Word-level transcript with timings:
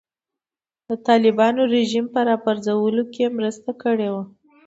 د 0.87 0.89
طالبانو 1.07 1.61
رژیم 1.75 2.05
په 2.13 2.19
راپرځولو 2.29 3.03
کې 3.13 3.35
مرسته 3.37 3.69
کړې 3.83 4.09
وه. 4.13 4.23